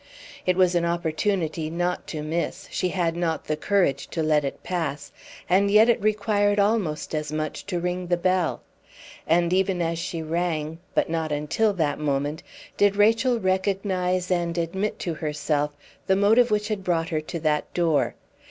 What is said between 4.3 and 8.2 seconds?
it pass and yet it required almost as much to ring the